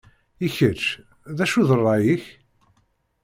I 0.45 0.47
kečč 0.55 0.83
d 1.35 1.39
acu 1.43 1.61
d 1.67 1.69
rray-ik? 1.79 2.23